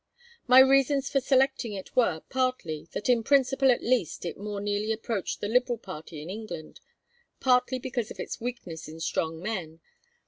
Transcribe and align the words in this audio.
My 0.47 0.57
reasons 0.57 1.11
for 1.11 1.19
selecting 1.19 1.73
it 1.73 1.95
were, 1.95 2.23
partly, 2.27 2.87
that 2.93 3.07
in 3.07 3.21
principle 3.23 3.69
at 3.69 3.83
least 3.83 4.25
it 4.25 4.35
more 4.35 4.59
nearly 4.59 4.91
approached 4.91 5.41
the 5.41 5.47
Liberal 5.47 5.77
party 5.77 6.23
in 6.23 6.27
England; 6.27 6.79
partly 7.39 7.77
because 7.77 8.09
of 8.09 8.19
its 8.19 8.41
weakness 8.41 8.87
in 8.87 8.99
strong 8.99 9.39
men. 9.43 9.79